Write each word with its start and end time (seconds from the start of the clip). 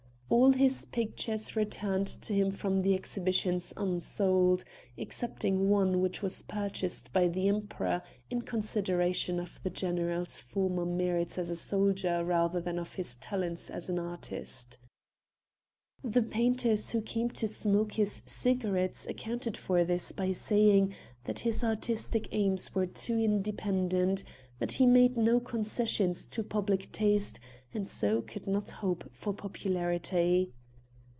All 0.33 0.51
his 0.53 0.85
pictures 0.85 1.57
returned 1.57 2.07
to 2.07 2.33
him 2.33 2.51
from 2.51 2.79
the 2.79 2.93
exhibitions 2.95 3.73
unsold, 3.75 4.63
excepting 4.97 5.69
one 5.69 5.99
which 5.99 6.21
was 6.23 6.43
purchased 6.43 7.11
by 7.11 7.27
the 7.27 7.49
emperor 7.49 8.01
in 8.29 8.43
consideration 8.43 9.41
of 9.41 9.59
the 9.61 9.69
general's 9.69 10.39
former 10.39 10.85
merits 10.85 11.37
as 11.37 11.49
a 11.49 11.55
soldier 11.57 12.23
rather 12.23 12.61
than 12.61 12.79
of 12.79 12.93
his 12.93 13.17
talents 13.17 13.69
as 13.69 13.89
an 13.89 13.99
artist. 13.99 14.77
The 16.01 16.23
painters 16.23 16.91
who 16.91 17.01
came 17.01 17.29
to 17.31 17.47
smoke 17.49 17.95
his 17.95 18.23
cigarettes 18.25 19.05
accounted 19.07 19.57
for 19.57 19.83
this 19.83 20.13
by 20.13 20.31
saying 20.31 20.95
that 21.25 21.39
his 21.39 21.61
artistic 21.61 22.29
aims 22.31 22.73
were 22.73 22.87
too 22.87 23.19
independent, 23.19 24.23
that 24.59 24.73
he 24.73 24.85
made 24.85 25.17
no 25.17 25.39
concessions 25.39 26.27
to 26.29 26.41
public 26.43 26.89
taste 26.91 27.39
and 27.73 27.87
so 27.87 28.21
could 28.21 28.45
not 28.45 28.69
hope 28.69 29.05
for 29.11 29.33
popularity. 29.33 30.51